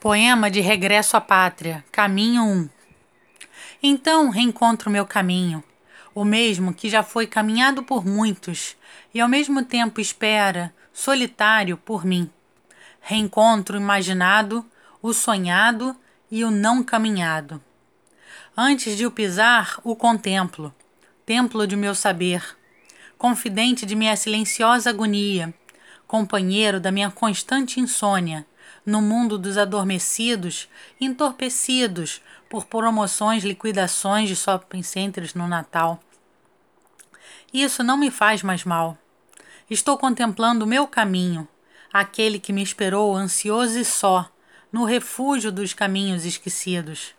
[0.00, 2.68] Poema de Regresso à Pátria, Caminho 1
[3.82, 5.60] Então reencontro meu caminho,
[6.14, 8.76] o mesmo que já foi caminhado por muitos,
[9.12, 12.30] e ao mesmo tempo espera, solitário, por mim.
[13.00, 14.64] Reencontro o imaginado,
[15.02, 15.96] o sonhado
[16.30, 17.60] e o não caminhado.
[18.56, 20.72] Antes de o pisar, o contemplo,
[21.26, 22.56] templo de meu saber,
[23.18, 25.52] confidente de minha silenciosa agonia,
[26.06, 28.46] companheiro da minha constante insônia
[28.88, 30.66] no mundo dos adormecidos,
[30.98, 36.00] entorpecidos por promoções, liquidações de shopping centers no Natal.
[37.52, 38.96] Isso não me faz mais mal.
[39.68, 41.46] Estou contemplando o meu caminho,
[41.92, 44.30] aquele que me esperou ansioso e só,
[44.72, 47.14] no refúgio dos caminhos esquecidos.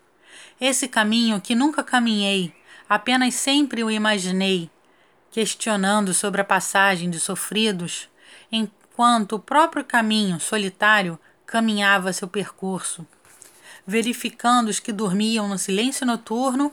[0.60, 2.52] Esse caminho que nunca caminhei,
[2.88, 4.68] apenas sempre o imaginei,
[5.30, 8.08] questionando sobre a passagem de sofridos,
[8.50, 11.16] enquanto o próprio caminho solitário
[11.50, 13.04] caminhava seu percurso,
[13.84, 16.72] verificando os que dormiam no silêncio noturno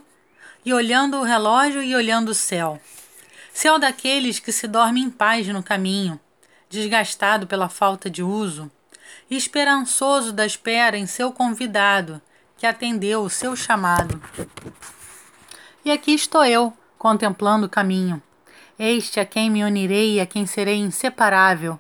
[0.64, 2.80] e olhando o relógio e olhando o céu.
[3.52, 6.20] Céu daqueles que se dormem em paz no caminho,
[6.70, 8.70] desgastado pela falta de uso,
[9.32, 12.22] e esperançoso da espera em seu convidado,
[12.56, 14.22] que atendeu o seu chamado.
[15.84, 18.22] E aqui estou eu, contemplando o caminho.
[18.78, 21.80] Este a quem me unirei e a quem serei inseparável,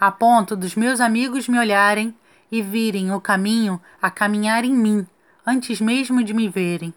[0.00, 2.12] a ponto dos meus amigos me olharem
[2.52, 5.06] e virem o caminho a caminhar em mim,
[5.46, 6.92] antes mesmo de me verem.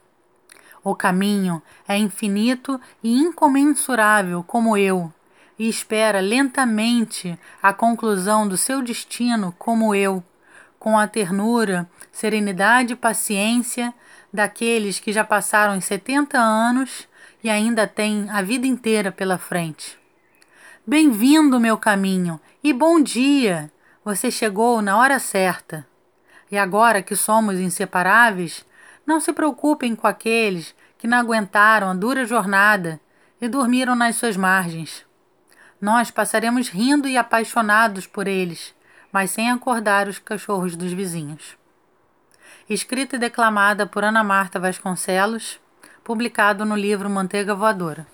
[0.83, 5.11] O caminho é infinito e incomensurável como eu,
[5.57, 10.21] e espera lentamente a conclusão do seu destino como eu,
[10.77, 13.93] com a ternura, serenidade e paciência
[14.31, 17.07] daqueles que já passaram os setenta anos
[17.41, 19.97] e ainda têm a vida inteira pela frente.
[20.85, 23.71] Bem-vindo, meu caminho, e bom dia!
[24.05, 25.83] Você chegou na hora certa.
[26.51, 28.63] E agora que somos inseparáveis,
[29.03, 33.01] não se preocupem com aqueles que não aguentaram a dura jornada
[33.41, 35.03] e dormiram nas suas margens.
[35.81, 38.75] Nós passaremos rindo e apaixonados por eles,
[39.11, 41.57] mas sem acordar os cachorros dos vizinhos.
[42.69, 45.59] Escrita e declamada por Ana Marta Vasconcelos,
[46.03, 48.05] publicado no livro Manteiga Voadora.